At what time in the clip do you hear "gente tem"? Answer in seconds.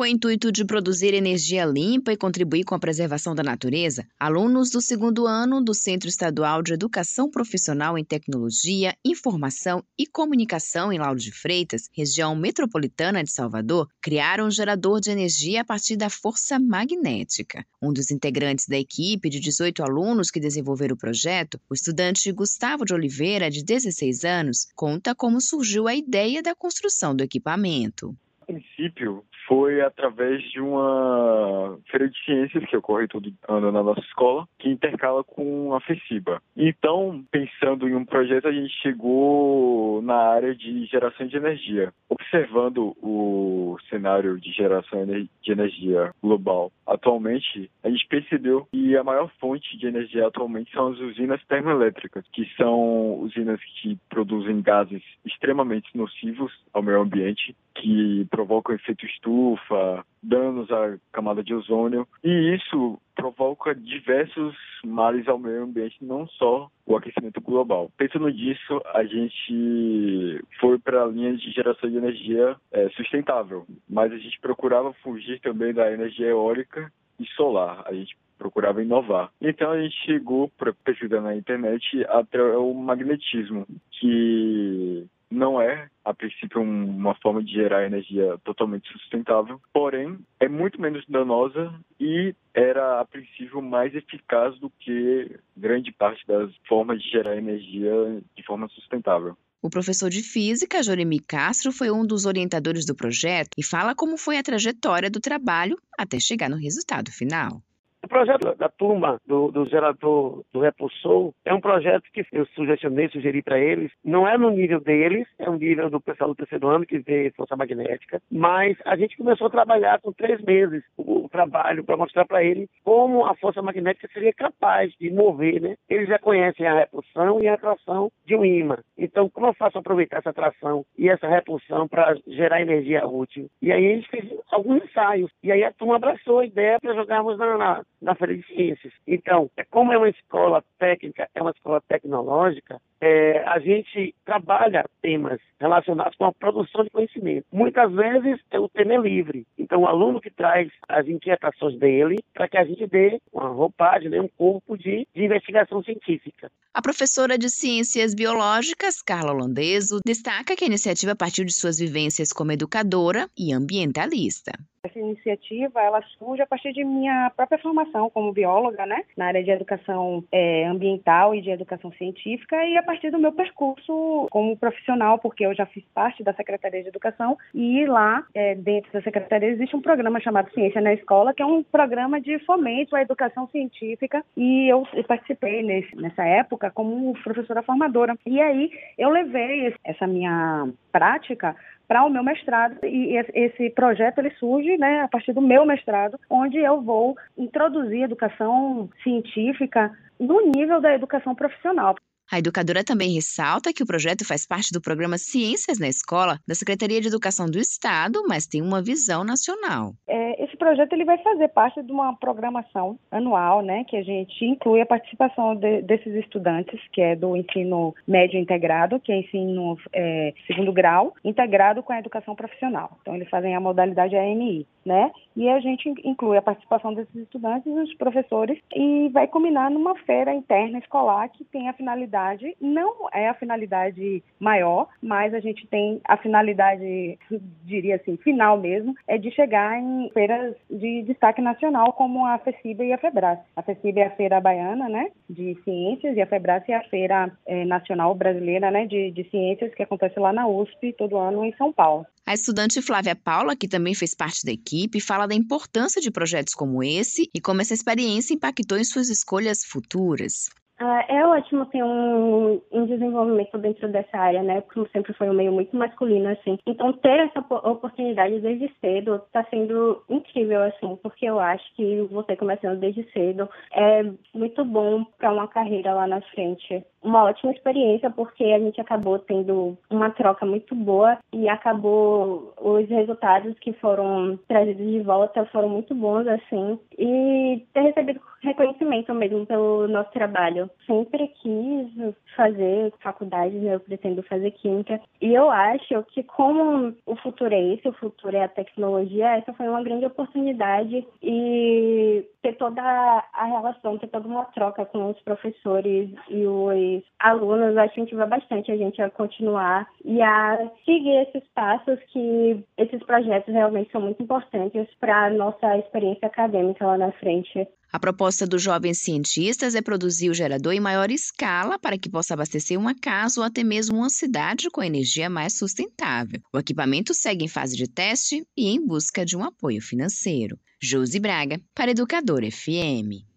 235.40-236.00